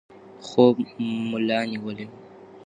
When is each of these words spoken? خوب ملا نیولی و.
خوب 0.45 0.75
ملا 1.31 1.59
نیولی 1.71 2.05
و. 2.09 2.13